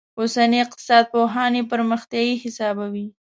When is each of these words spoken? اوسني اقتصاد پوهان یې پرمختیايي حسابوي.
اوسني 0.19 0.57
اقتصاد 0.65 1.03
پوهان 1.13 1.51
یې 1.57 1.63
پرمختیايي 1.71 2.35
حسابوي. 2.43 3.05